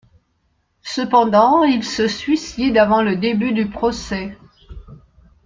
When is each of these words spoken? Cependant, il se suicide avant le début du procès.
Cependant, 0.81 1.63
il 1.63 1.83
se 1.83 2.07
suicide 2.07 2.75
avant 2.79 3.03
le 3.03 3.17
début 3.17 3.51
du 3.51 3.69
procès. 3.69 4.35